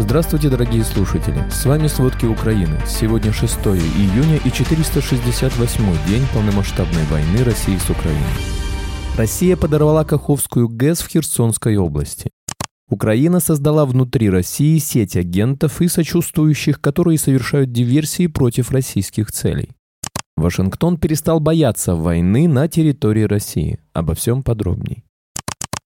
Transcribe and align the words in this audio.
Здравствуйте, 0.00 0.48
дорогие 0.48 0.84
слушатели! 0.84 1.44
С 1.50 1.66
вами 1.66 1.88
«Сводки 1.88 2.24
Украины». 2.24 2.80
Сегодня 2.86 3.32
6 3.32 3.58
июня 3.66 4.36
и 4.44 4.48
468 4.48 5.84
день 6.06 6.22
полномасштабной 6.32 7.02
войны 7.10 7.42
России 7.42 7.76
с 7.76 7.90
Украиной. 7.90 8.22
Россия 9.16 9.56
подорвала 9.56 10.04
Каховскую 10.04 10.68
ГЭС 10.68 11.00
в 11.00 11.08
Херсонской 11.08 11.76
области. 11.78 12.30
Украина 12.88 13.40
создала 13.40 13.84
внутри 13.86 14.30
России 14.30 14.78
сеть 14.78 15.16
агентов 15.16 15.82
и 15.82 15.88
сочувствующих, 15.88 16.80
которые 16.80 17.18
совершают 17.18 17.72
диверсии 17.72 18.28
против 18.28 18.70
российских 18.70 19.32
целей. 19.32 19.70
Вашингтон 20.36 20.96
перестал 20.98 21.40
бояться 21.40 21.96
войны 21.96 22.46
на 22.46 22.68
территории 22.68 23.24
России. 23.24 23.80
Обо 23.94 24.14
всем 24.14 24.44
подробней. 24.44 25.02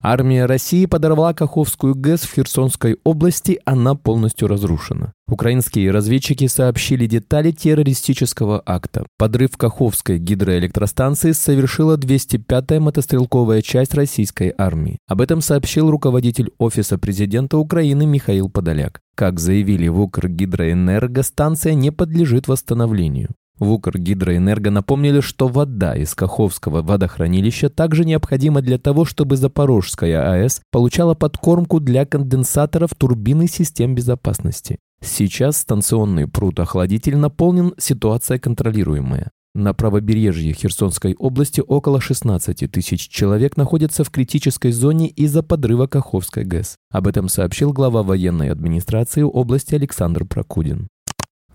Армия 0.01 0.47
России 0.47 0.87
подорвала 0.87 1.35
Каховскую 1.35 1.97
ГЭС 1.97 2.21
в 2.21 2.33
Херсонской 2.33 2.99
области, 3.03 3.59
она 3.65 3.97
полностью 3.97 4.47
разрушена. 4.47 5.13
Украинские 5.27 5.91
разведчики 5.91 6.47
сообщили 6.47 7.07
детали 7.07 7.51
террористического 7.51 8.63
акта. 8.65 9.07
Подрыв 9.19 9.57
Каховской 9.57 10.19
гидроэлектростанции 10.19 11.33
совершила 11.33 11.97
205-я 11.97 12.81
мотострелковая 12.81 13.61
часть 13.61 13.95
российской 13.95 14.55
армии. 14.57 14.99
Об 15.09 15.21
этом 15.21 15.41
сообщил 15.41 15.91
руководитель 15.91 16.53
Офиса 16.59 16.97
президента 16.97 17.59
Украины 17.59 18.07
Михаил 18.07 18.49
Подоляк. 18.49 19.01
Как 19.17 19.41
заявили 19.41 19.89
в 19.89 20.01
Укргидроэнерго, 20.01 21.25
станция 21.25 21.75
не 21.75 21.91
подлежит 21.91 22.47
восстановлению. 22.47 23.31
В 23.59 23.73
Укргидроэнерго 23.73 24.71
напомнили, 24.71 25.21
что 25.21 25.49
вода 25.49 25.95
из 25.97 26.15
Каховского 26.15 26.83
водохранилища 26.83 27.69
также 27.69 28.05
необходима 28.05 28.63
для 28.63 28.79
того, 28.79 29.05
чтобы 29.05 29.37
Запорожская 29.37 30.33
АЭС 30.33 30.61
получала 30.71 31.15
подкормку 31.15 31.81
для 31.81 32.07
конденсаторов 32.07 32.95
турбины 32.95 33.49
систем 33.49 33.95
безопасности. 33.95 34.79
Сейчас 35.01 35.59
станционный 35.59 36.27
пруд-охладитель 36.27 37.17
наполнен, 37.17 37.75
ситуация 37.79 38.39
контролируемая. 38.39 39.31
На 39.55 39.75
правобережье 39.75 40.53
Херсонской 40.53 41.17
области 41.19 41.61
около 41.67 42.01
16 42.01 42.71
тысяч 42.71 43.09
человек 43.09 43.57
находятся 43.57 44.05
в 44.05 44.11
критической 44.11 44.71
зоне 44.71 45.09
из-за 45.09 45.43
подрыва 45.43 45.89
Каховской 45.89 46.45
ГЭС. 46.45 46.77
Об 46.93 47.09
этом 47.09 47.29
сообщил 47.29 47.73
глава 47.73 48.05
военной 48.05 48.51
администрации 48.51 49.23
области 49.23 49.75
Александр 49.75 50.25
Прокудин. 50.27 50.87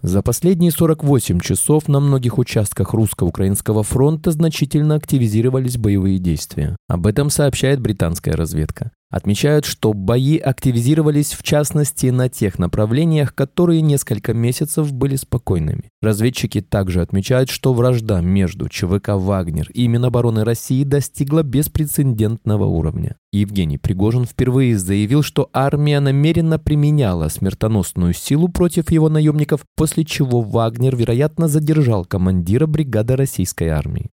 За 0.03 0.21
последние 0.21 0.71
48 0.71 1.39
часов 1.39 1.87
на 1.87 2.01
многих 2.01 2.37
участках 2.37 2.93
русско-украинского 2.93 3.83
фронта 3.83 4.31
значительно 4.31 4.95
активизировались 4.95 5.77
боевые 5.77 6.19
действия. 6.19 6.75
Об 6.89 7.07
этом 7.07 7.29
сообщает 7.29 7.79
британская 7.79 8.33
разведка. 8.33 8.91
Отмечают, 9.14 9.66
что 9.66 9.94
бои 9.94 10.39
активизировались 10.39 11.33
в 11.33 11.44
частности 11.44 12.08
на 12.08 12.30
тех 12.30 12.58
направлениях, 12.58 13.36
которые 13.36 13.81
несколько 13.81 14.33
месяцев 14.33 14.92
были 14.92 15.17
спокойными. 15.17 15.92
Разведчики 16.02 16.61
также 16.61 17.00
отмечают, 17.00 17.52
что 17.52 17.75
вражда 17.75 18.22
между 18.22 18.70
ЧВК 18.70 19.09
«Вагнер» 19.09 19.70
и 19.72 19.88
Минобороны 19.88 20.44
России 20.44 20.83
достигла 20.83 21.44
беспрецедентного 21.44 22.66
уровня. 22.66 23.16
Евгений 23.31 23.78
Пригожин 23.78 24.25
впервые 24.25 24.80
заявил, 24.80 25.22
что 25.22 25.48
армия 25.53 26.00
намеренно 26.00 26.58
применяла 26.58 27.30
смертоносную 27.30 28.14
силу 28.14 28.48
против 28.48 28.89
его 28.89 29.09
наемников, 29.09 29.61
после 29.75 30.05
чего 30.05 30.42
Вагнер, 30.42 30.95
вероятно, 30.95 31.48
задержал 31.48 32.03
командира 32.03 32.66
бригады 32.66 33.16
российской 33.16 33.67
армии. 33.67 34.09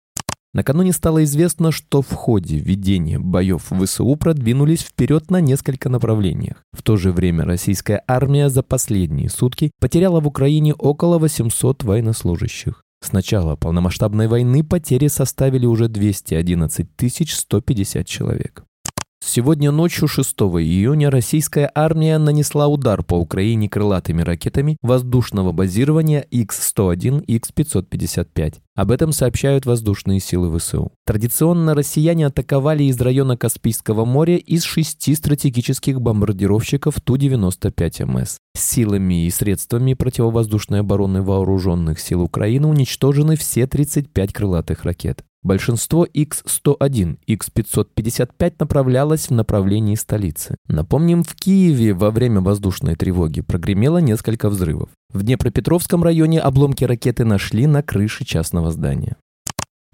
Накануне 0.52 0.92
стало 0.92 1.22
известно, 1.24 1.70
что 1.70 2.02
в 2.02 2.12
ходе 2.12 2.58
ведения 2.58 3.18
боев 3.18 3.70
ВСУ 3.70 4.16
продвинулись 4.16 4.80
вперед 4.80 5.30
на 5.30 5.40
несколько 5.40 5.88
направлениях. 5.88 6.64
В 6.72 6.82
то 6.82 6.96
же 6.96 7.12
время 7.12 7.44
российская 7.44 8.02
армия 8.08 8.48
за 8.48 8.64
последние 8.64 9.30
сутки 9.30 9.70
потеряла 9.80 10.20
в 10.20 10.26
Украине 10.26 10.74
около 10.74 11.18
800 11.18 11.84
военнослужащих. 11.84 12.82
С 13.02 13.12
начала 13.12 13.56
полномасштабной 13.56 14.26
войны 14.26 14.64
потери 14.64 15.06
составили 15.06 15.66
уже 15.66 15.88
211 15.88 16.86
150 17.30 18.06
человек. 18.06 18.64
Сегодня 19.32 19.70
ночью 19.70 20.08
6 20.08 20.34
июня 20.40 21.08
российская 21.08 21.70
армия 21.72 22.18
нанесла 22.18 22.66
удар 22.66 23.04
по 23.04 23.14
Украине 23.14 23.68
крылатыми 23.68 24.22
ракетами 24.22 24.76
воздушного 24.82 25.52
базирования 25.52 26.22
X-101 26.32 27.22
X-555. 27.26 28.54
Об 28.74 28.90
этом 28.90 29.12
сообщают 29.12 29.66
воздушные 29.66 30.18
силы 30.18 30.58
ВСУ. 30.58 30.90
Традиционно 31.06 31.74
россияне 31.74 32.26
атаковали 32.26 32.82
из 32.84 33.00
района 33.00 33.36
Каспийского 33.36 34.04
моря 34.04 34.36
из 34.36 34.64
шести 34.64 35.14
стратегических 35.14 36.00
бомбардировщиков 36.00 37.00
Ту-95МС. 37.00 38.38
Силами 38.56 39.26
и 39.26 39.30
средствами 39.30 39.94
противовоздушной 39.94 40.80
обороны 40.80 41.22
вооруженных 41.22 42.00
сил 42.00 42.22
Украины 42.22 42.66
уничтожены 42.66 43.36
все 43.36 43.68
35 43.68 44.32
крылатых 44.32 44.84
ракет. 44.84 45.24
Большинство 45.42 46.04
X-101, 46.04 47.16
X-555 47.26 48.54
направлялось 48.58 49.28
в 49.28 49.30
направлении 49.30 49.94
столицы. 49.94 50.56
Напомним, 50.68 51.22
в 51.22 51.34
Киеве 51.34 51.94
во 51.94 52.10
время 52.10 52.42
воздушной 52.42 52.94
тревоги 52.94 53.40
прогремело 53.40 53.98
несколько 53.98 54.50
взрывов. 54.50 54.90
В 55.12 55.22
Днепропетровском 55.22 56.04
районе 56.04 56.40
обломки 56.40 56.84
ракеты 56.84 57.24
нашли 57.24 57.66
на 57.66 57.82
крыше 57.82 58.26
частного 58.26 58.70
здания. 58.70 59.16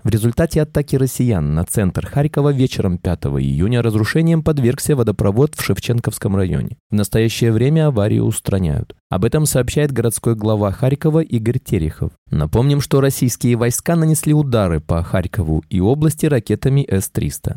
В 0.06 0.08
результате 0.08 0.62
атаки 0.62 0.94
россиян 0.94 1.54
на 1.54 1.64
центр 1.64 2.06
Харькова 2.06 2.52
вечером 2.52 2.96
5 2.96 3.24
июня 3.40 3.82
разрушением 3.82 4.44
подвергся 4.44 4.94
водопровод 4.94 5.56
в 5.56 5.62
Шевченковском 5.64 6.36
районе. 6.36 6.78
В 6.90 6.94
настоящее 6.94 7.50
время 7.50 7.88
аварию 7.88 8.22
устраняют. 8.22 8.94
Об 9.10 9.24
этом 9.24 9.46
сообщает 9.46 9.90
городской 9.90 10.36
глава 10.36 10.70
Харькова 10.70 11.24
Игорь 11.24 11.58
Терехов. 11.58 12.12
Напомним, 12.30 12.80
что 12.80 13.00
российские 13.00 13.56
войска 13.56 13.96
нанесли 13.96 14.32
удары 14.32 14.78
по 14.78 15.02
Харькову 15.02 15.64
и 15.70 15.80
области 15.80 16.26
ракетами 16.26 16.86
С-300. 16.88 17.56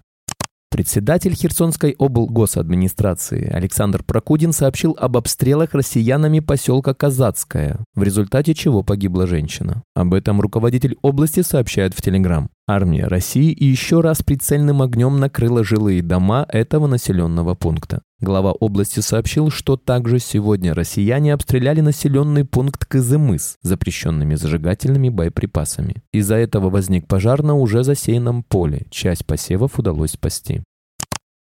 Председатель 0.79 1.35
Херсонской 1.35 1.94
облгосадминистрации 2.00 3.50
Александр 3.51 4.01
Прокудин 4.01 4.53
сообщил 4.53 4.95
об 4.97 5.17
обстрелах 5.17 5.73
россиянами 5.73 6.40
поселка 6.40 6.94
Казацкая, 6.94 7.84
в 7.95 8.03
результате 8.03 8.53
чего 8.53 8.81
погибла 8.81 9.28
женщина. 9.28 9.84
Об 9.94 10.13
этом 10.13 10.40
руководитель 10.40 10.95
области 11.01 11.41
сообщает 11.41 11.94
в 11.94 12.01
Телеграм. 12.01 12.50
Армия 12.66 13.07
России 13.07 13.53
еще 13.62 14.00
раз 14.00 14.22
прицельным 14.23 14.81
огнем 14.81 15.19
накрыла 15.19 15.66
жилые 15.66 16.01
дома 16.01 16.45
этого 16.47 16.88
населенного 16.88 17.56
пункта. 17.56 18.01
Глава 18.22 18.51
области 18.51 19.00
сообщил, 19.00 19.50
что 19.50 19.75
также 19.75 20.19
сегодня 20.19 20.73
россияне 20.73 21.34
обстреляли 21.34 21.81
населенный 21.81 22.46
пункт 22.46 22.85
Кызымыс 22.85 23.56
запрещенными 23.63 24.35
зажигательными 24.35 25.09
боеприпасами. 25.09 26.03
Из-за 26.13 26.35
этого 26.35 26.69
возник 26.69 27.07
пожар 27.07 27.44
на 27.44 27.56
уже 27.56 27.84
засеянном 27.84 28.44
поле. 28.44 28.88
Часть 28.91 29.25
посевов 29.25 29.79
удалось 29.79 30.11
спасти. 30.11 30.61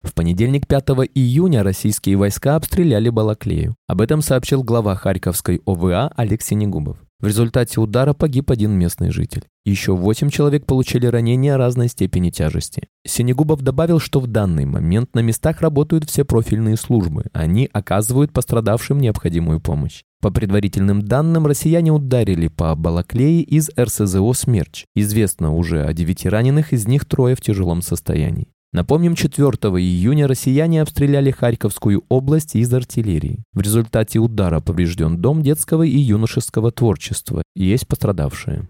В 0.02 0.14
понедельник 0.14 0.66
5 0.66 0.88
июня 1.14 1.62
российские 1.62 2.16
войска 2.16 2.56
обстреляли 2.56 3.10
Балаклею. 3.10 3.74
Об 3.86 4.00
этом 4.00 4.22
сообщил 4.22 4.62
глава 4.62 4.94
Харьковской 4.96 5.60
ОВА 5.66 6.10
Алексей 6.16 6.54
Негубов. 6.54 6.96
В 7.20 7.26
результате 7.26 7.78
удара 7.80 8.14
погиб 8.14 8.50
один 8.50 8.72
местный 8.72 9.10
житель. 9.10 9.44
Еще 9.66 9.94
восемь 9.94 10.30
человек 10.30 10.64
получили 10.64 11.04
ранения 11.04 11.58
разной 11.58 11.88
степени 11.88 12.30
тяжести. 12.30 12.88
Синегубов 13.06 13.60
добавил, 13.60 14.00
что 14.00 14.20
в 14.20 14.26
данный 14.26 14.64
момент 14.64 15.14
на 15.14 15.20
местах 15.20 15.60
работают 15.60 16.08
все 16.08 16.24
профильные 16.24 16.78
службы. 16.78 17.26
Они 17.34 17.68
оказывают 17.70 18.32
пострадавшим 18.32 18.98
необходимую 18.98 19.60
помощь. 19.60 20.02
По 20.22 20.30
предварительным 20.30 21.02
данным, 21.02 21.46
россияне 21.46 21.92
ударили 21.92 22.48
по 22.48 22.74
Балаклее 22.74 23.42
из 23.42 23.68
РСЗО 23.78 24.32
«Смерч». 24.32 24.86
Известно 24.94 25.54
уже 25.54 25.84
о 25.84 25.92
девяти 25.92 26.26
раненых, 26.26 26.72
из 26.72 26.86
них 26.86 27.04
трое 27.04 27.34
в 27.36 27.42
тяжелом 27.42 27.82
состоянии. 27.82 28.48
Напомним, 28.72 29.16
4 29.16 29.48
июня 29.80 30.28
россияне 30.28 30.80
обстреляли 30.80 31.32
Харьковскую 31.32 32.04
область 32.08 32.54
из 32.54 32.72
артиллерии. 32.72 33.42
В 33.52 33.60
результате 33.60 34.20
удара 34.20 34.60
поврежден 34.60 35.18
дом 35.20 35.42
детского 35.42 35.82
и 35.82 35.98
юношеского 35.98 36.70
творчества. 36.70 37.42
Есть 37.56 37.88
пострадавшие. 37.88 38.68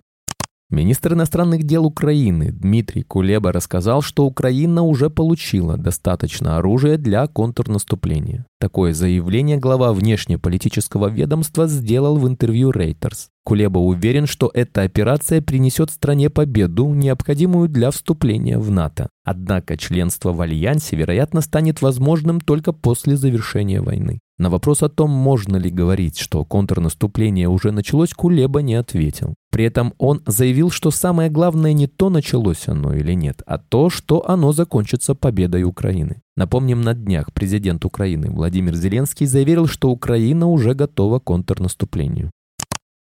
Министр 0.70 1.14
иностранных 1.14 1.64
дел 1.64 1.84
Украины 1.84 2.52
Дмитрий 2.52 3.02
Кулеба 3.02 3.50
рассказал, 3.50 4.02
что 4.02 4.24
Украина 4.24 4.82
уже 4.82 5.10
получила 5.10 5.76
достаточно 5.76 6.58
оружия 6.58 6.96
для 6.96 7.26
контрнаступления. 7.26 8.46
Такое 8.60 8.94
заявление 8.94 9.56
глава 9.56 9.92
внешнеполитического 9.92 11.08
ведомства 11.08 11.66
сделал 11.66 12.18
в 12.18 12.28
интервью 12.28 12.70
Reuters. 12.70 13.30
Кулеба 13.42 13.78
уверен, 13.78 14.26
что 14.26 14.48
эта 14.54 14.82
операция 14.82 15.42
принесет 15.42 15.90
стране 15.90 16.30
победу, 16.30 16.94
необходимую 16.94 17.68
для 17.68 17.90
вступления 17.90 18.56
в 18.56 18.70
НАТО. 18.70 19.08
Однако 19.24 19.76
членство 19.76 20.32
в 20.32 20.40
Альянсе, 20.40 20.94
вероятно, 20.94 21.40
станет 21.40 21.82
возможным 21.82 22.40
только 22.40 22.72
после 22.72 23.16
завершения 23.16 23.80
войны. 23.80 24.20
На 24.40 24.48
вопрос 24.48 24.82
о 24.82 24.88
том, 24.88 25.10
можно 25.10 25.58
ли 25.58 25.68
говорить, 25.68 26.18
что 26.18 26.46
контрнаступление 26.46 27.46
уже 27.46 27.72
началось, 27.72 28.14
Кулеба 28.14 28.62
не 28.62 28.74
ответил. 28.74 29.34
При 29.50 29.66
этом 29.66 29.92
он 29.98 30.22
заявил, 30.26 30.70
что 30.70 30.90
самое 30.90 31.28
главное 31.28 31.74
не 31.74 31.86
то, 31.86 32.08
началось 32.08 32.66
оно 32.66 32.94
или 32.94 33.12
нет, 33.12 33.42
а 33.46 33.58
то, 33.58 33.90
что 33.90 34.26
оно 34.26 34.52
закончится 34.52 35.14
победой 35.14 35.64
Украины. 35.64 36.22
Напомним, 36.38 36.80
на 36.80 36.94
днях 36.94 37.34
президент 37.34 37.84
Украины 37.84 38.30
Владимир 38.30 38.74
Зеленский 38.74 39.26
заверил, 39.26 39.66
что 39.66 39.90
Украина 39.90 40.46
уже 40.46 40.72
готова 40.72 41.18
к 41.18 41.24
контрнаступлению. 41.24 42.30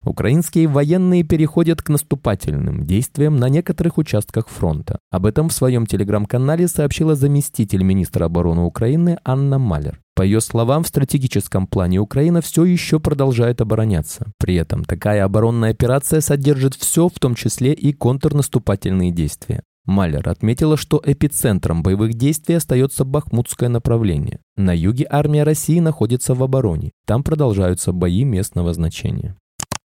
Украинские 0.04 0.68
военные 0.68 1.22
переходят 1.22 1.80
к 1.80 1.88
наступательным 1.88 2.84
действиям 2.84 3.36
на 3.36 3.48
некоторых 3.48 3.96
участках 3.96 4.48
фронта. 4.48 4.98
Об 5.10 5.24
этом 5.24 5.48
в 5.48 5.54
своем 5.54 5.86
телеграм-канале 5.86 6.68
сообщила 6.68 7.14
заместитель 7.14 7.84
министра 7.84 8.26
обороны 8.26 8.64
Украины 8.64 9.16
Анна 9.24 9.58
Малер. 9.58 10.01
По 10.14 10.22
ее 10.22 10.40
словам, 10.40 10.84
в 10.84 10.88
стратегическом 10.88 11.66
плане 11.66 11.98
Украина 11.98 12.42
все 12.42 12.64
еще 12.64 13.00
продолжает 13.00 13.60
обороняться. 13.60 14.32
При 14.38 14.56
этом 14.56 14.84
такая 14.84 15.24
оборонная 15.24 15.70
операция 15.70 16.20
содержит 16.20 16.74
все, 16.74 17.08
в 17.08 17.18
том 17.18 17.34
числе 17.34 17.72
и 17.72 17.92
контрнаступательные 17.92 19.10
действия. 19.10 19.62
Малер 19.84 20.28
отметила, 20.28 20.76
что 20.76 21.02
эпицентром 21.04 21.82
боевых 21.82 22.14
действий 22.14 22.54
остается 22.54 23.04
Бахмутское 23.04 23.68
направление. 23.68 24.38
На 24.56 24.76
юге 24.76 25.06
армия 25.10 25.42
России 25.42 25.80
находится 25.80 26.34
в 26.34 26.42
обороне. 26.42 26.92
Там 27.04 27.24
продолжаются 27.24 27.92
бои 27.92 28.22
местного 28.22 28.72
значения. 28.74 29.36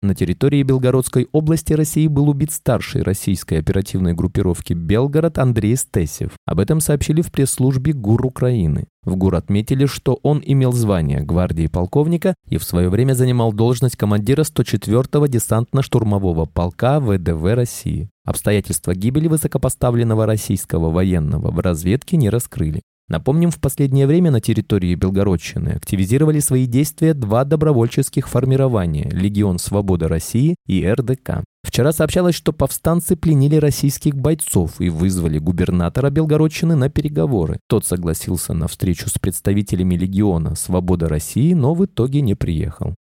На 0.06 0.14
территории 0.14 0.62
Белгородской 0.62 1.28
области 1.32 1.74
России 1.74 2.06
был 2.06 2.30
убит 2.30 2.52
старший 2.52 3.02
российской 3.02 3.56
оперативной 3.56 4.14
группировки 4.14 4.74
«Белгород» 4.74 5.40
Андрей 5.40 5.76
Стесев. 5.76 6.34
Об 6.46 6.60
этом 6.60 6.80
сообщили 6.80 7.24
в 7.24 7.32
пресс-службе 7.32 7.94
ГУР 7.94 8.24
Украины. 8.24 8.86
В 9.04 9.16
ГУР 9.16 9.34
отметили, 9.34 9.88
что 9.88 10.20
он 10.22 10.44
имел 10.46 10.74
звание 10.74 11.22
гвардии 11.22 11.66
полковника 11.66 12.36
и 12.48 12.58
в 12.58 12.64
свое 12.64 12.90
время 12.90 13.14
занимал 13.14 13.52
должность 13.52 13.98
командира 13.98 14.44
104-го 14.44 15.26
десантно-штурмового 15.26 16.46
полка 16.46 17.00
ВДВ 17.00 17.56
России. 17.56 18.12
Обстоятельства 18.26 18.94
гибели 18.94 19.28
высокопоставленного 19.28 20.28
российского 20.28 20.92
военного 20.92 21.50
в 21.50 21.58
разведке 21.58 22.18
не 22.18 22.30
раскрыли. 22.30 22.84
Напомним, 23.08 23.52
в 23.52 23.60
последнее 23.60 24.08
время 24.08 24.32
на 24.32 24.42
территории 24.42 24.96
Белгородчины 24.96 25.70
активизировали 25.70 26.40
свои 26.40 26.66
действия 26.66 27.14
два 27.14 27.44
добровольческих 27.44 28.28
формирования– 28.28 29.08
Легион 29.12 29.60
Свобода 29.60 30.08
России 30.08 30.56
и 30.66 30.88
РДК. 30.88 31.44
Вчера 31.64 31.92
сообщалось, 31.92 32.36
что 32.36 32.52
повстанцы 32.52 33.16
пленили 33.16 33.58
российских 33.58 34.16
бойцов 34.16 34.82
и 34.82 34.90
вызвали 34.90 35.38
губернатора 35.38 36.10
Белгородчины 36.10 36.76
на 36.76 36.90
переговоры. 36.90 37.60
Тот 37.68 37.86
согласился 37.86 38.54
на 38.54 38.68
встречу 38.68 39.08
с 39.08 39.20
представителями 39.20 39.96
Легиона 39.96 40.56
Свобода 40.56 41.08
России, 41.08 41.54
но 41.54 41.76
в 41.76 41.86
итоге 41.86 42.22
не 42.22 42.34
приехал. 42.34 42.96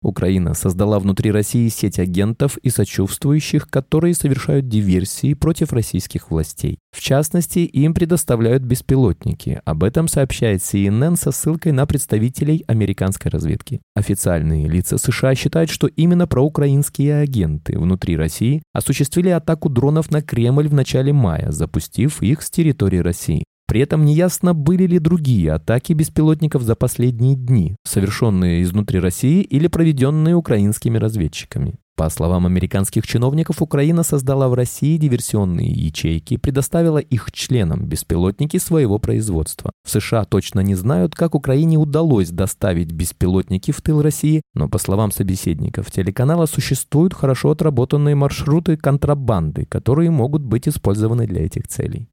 Украина 0.00 0.54
создала 0.54 1.00
внутри 1.00 1.32
России 1.32 1.68
сеть 1.68 1.98
агентов 1.98 2.56
и 2.58 2.70
сочувствующих, 2.70 3.68
которые 3.68 4.14
совершают 4.14 4.68
диверсии 4.68 5.34
против 5.34 5.72
российских 5.72 6.30
властей. 6.30 6.78
В 6.92 7.00
частности, 7.00 7.60
им 7.60 7.94
предоставляют 7.94 8.62
беспилотники. 8.62 9.60
Об 9.64 9.82
этом 9.82 10.06
сообщает 10.06 10.60
CNN 10.60 11.16
со 11.16 11.32
ссылкой 11.32 11.72
на 11.72 11.86
представителей 11.86 12.64
американской 12.68 13.30
разведки. 13.30 13.80
Официальные 13.96 14.68
лица 14.68 14.98
США 14.98 15.34
считают, 15.34 15.70
что 15.70 15.88
именно 15.88 16.28
проукраинские 16.28 17.16
агенты 17.16 17.78
внутри 17.78 18.16
России 18.16 18.62
осуществили 18.72 19.30
атаку 19.30 19.68
дронов 19.68 20.10
на 20.10 20.22
Кремль 20.22 20.68
в 20.68 20.74
начале 20.74 21.12
мая, 21.12 21.50
запустив 21.50 22.22
их 22.22 22.42
с 22.42 22.50
территории 22.50 22.98
России. 22.98 23.44
При 23.68 23.82
этом 23.82 24.06
неясно, 24.06 24.54
были 24.54 24.86
ли 24.86 24.98
другие 24.98 25.52
атаки 25.52 25.92
беспилотников 25.92 26.62
за 26.62 26.74
последние 26.74 27.36
дни, 27.36 27.76
совершенные 27.84 28.62
изнутри 28.62 28.98
России 28.98 29.42
или 29.42 29.66
проведенные 29.66 30.34
украинскими 30.34 30.96
разведчиками. 30.96 31.74
По 31.94 32.08
словам 32.08 32.46
американских 32.46 33.06
чиновников, 33.06 33.60
Украина 33.60 34.04
создала 34.04 34.48
в 34.48 34.54
России 34.54 34.96
диверсионные 34.96 35.68
ячейки 35.68 36.34
и 36.34 36.38
предоставила 36.38 36.98
их 36.98 37.30
членам 37.32 37.86
беспилотники 37.86 38.56
своего 38.56 38.98
производства. 38.98 39.72
В 39.84 39.90
США 39.90 40.24
точно 40.24 40.60
не 40.60 40.74
знают, 40.74 41.14
как 41.14 41.34
Украине 41.34 41.76
удалось 41.76 42.30
доставить 42.30 42.92
беспилотники 42.92 43.72
в 43.72 43.82
тыл 43.82 44.00
России, 44.00 44.40
но 44.54 44.68
по 44.68 44.78
словам 44.78 45.10
собеседников 45.10 45.90
телеканала 45.90 46.46
существуют 46.46 47.12
хорошо 47.12 47.50
отработанные 47.50 48.14
маршруты 48.14 48.78
контрабанды, 48.78 49.66
которые 49.66 50.10
могут 50.10 50.42
быть 50.42 50.68
использованы 50.68 51.26
для 51.26 51.44
этих 51.44 51.68
целей. 51.68 52.08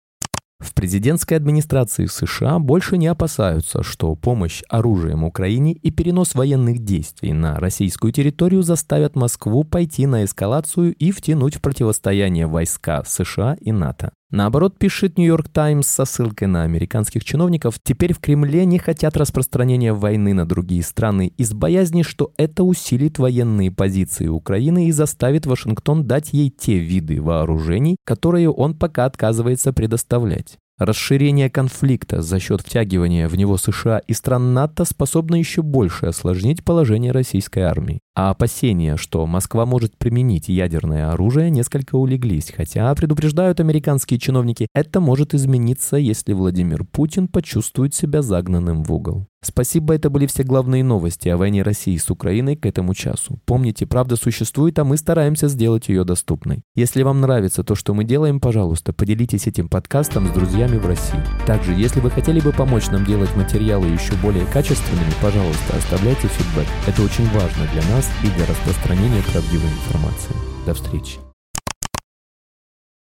В 0.59 0.73
президентской 0.73 1.33
администрации 1.33 2.05
США 2.05 2.59
больше 2.59 2.97
не 2.97 3.07
опасаются, 3.07 3.83
что 3.83 4.15
помощь 4.15 4.63
оружием 4.69 5.25
Украине 5.25 5.73
и 5.73 5.91
перенос 5.91 6.33
военных 6.33 6.79
действий 6.79 7.33
на 7.33 7.59
российскую 7.59 8.13
территорию 8.13 8.63
заставят 8.63 9.15
Москву 9.15 9.65
пойти 9.65 10.07
на 10.07 10.23
эскалацию 10.23 10.95
и 10.95 11.11
втянуть 11.11 11.55
в 11.55 11.61
противостояние 11.61 12.47
войска 12.47 13.03
США 13.05 13.57
и 13.59 13.73
НАТО. 13.73 14.13
Наоборот, 14.31 14.77
пишет 14.79 15.17
Нью-Йорк 15.17 15.49
Таймс 15.49 15.87
со 15.87 16.03
ссылкой 16.03 16.47
на 16.47 16.63
американских 16.63 17.23
чиновников, 17.23 17.79
теперь 17.83 18.13
в 18.13 18.19
Кремле 18.19 18.65
не 18.65 18.79
хотят 18.79 19.15
распространения 19.17 19.93
войны 19.93 20.33
на 20.33 20.47
другие 20.47 20.81
страны 20.81 21.31
из 21.37 21.53
боязни, 21.53 22.01
что 22.01 22.33
это 22.35 22.63
усилит 22.63 23.19
военные 23.19 23.71
позиции 23.71 24.27
Украины 24.27 24.87
и 24.87 24.91
заставит 24.91 25.45
Вашингтон 25.45 26.07
дать 26.07 26.33
ей 26.33 26.49
те 26.49 26.79
виды 26.79 27.21
вооружений, 27.21 27.97
которые 28.03 28.49
он 28.49 28.73
пока 28.73 29.05
отказывается 29.05 29.73
предоставлять. 29.73 30.57
Расширение 30.77 31.49
конфликта 31.49 32.21
за 32.21 32.39
счет 32.39 32.59
втягивания 32.59 33.29
в 33.29 33.37
него 33.37 33.55
США 33.57 33.99
и 33.99 34.13
стран 34.13 34.53
НАТО 34.53 34.83
способно 34.83 35.35
еще 35.35 35.61
больше 35.61 36.07
осложнить 36.07 36.65
положение 36.65 37.13
российской 37.13 37.59
армии. 37.59 38.01
А 38.15 38.29
опасения, 38.29 38.95
что 38.95 39.25
Москва 39.25 39.65
может 39.65 39.97
применить 39.97 40.47
ядерное 40.47 41.11
оружие, 41.11 41.49
несколько 41.49 41.95
улеглись, 41.95 42.53
хотя, 42.55 42.95
предупреждают 42.95 43.59
американские 43.59 44.19
чиновники, 44.21 44.67
это 44.73 45.01
может 45.01 45.33
измениться, 45.33 45.97
если 45.97 46.31
Владимир 46.31 46.85
Путин 46.85 47.27
почувствует 47.27 47.93
себя 47.93 48.21
загнанным 48.21 48.83
в 48.83 48.93
угол. 48.93 49.27
Спасибо, 49.43 49.93
это 49.93 50.09
были 50.09 50.25
все 50.25 50.41
главные 50.41 50.83
новости 50.83 51.29
о 51.29 51.37
войне 51.37 51.61
России 51.61 51.95
с 51.97 52.09
Украиной 52.09 52.55
к 52.55 52.65
этому 52.65 52.95
часу. 52.95 53.37
Помните, 53.45 53.85
правда 53.85 54.15
существует, 54.15 54.79
а 54.79 54.83
мы 54.83 54.97
стараемся 54.97 55.49
сделать 55.49 55.87
ее 55.87 56.03
доступной. 56.03 56.63
Если 56.73 57.03
вам 57.03 57.21
нравится 57.21 57.63
то, 57.63 57.75
что 57.75 57.93
мы 57.93 58.05
делаем, 58.05 58.39
пожалуйста, 58.39 58.91
поделитесь 58.91 59.45
этим 59.45 59.69
подкастом 59.69 60.27
с 60.27 60.31
друзьями 60.31 60.77
в 60.77 60.87
России. 60.87 61.19
Также, 61.45 61.73
если 61.73 61.99
вы 61.99 62.09
хотели 62.09 62.39
бы 62.39 62.53
помочь 62.53 62.87
нам 62.87 63.05
делать 63.05 63.35
материалы 63.35 63.85
еще 63.85 64.15
более 64.15 64.45
качественными, 64.47 65.13
пожалуйста, 65.21 65.77
оставляйте 65.77 66.27
фидбэк. 66.27 66.67
Это 66.87 67.03
очень 67.03 67.29
важно 67.29 67.67
для 67.71 67.83
нас 67.93 68.04
и 68.23 68.27
для 68.27 68.45
распространения 68.45 69.21
правдивой 69.23 69.69
информации. 69.69 70.35
До 70.65 70.73
встречи. 70.73 71.19